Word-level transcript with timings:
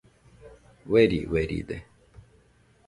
Ueri 0.89 1.19
ueride 1.31 1.77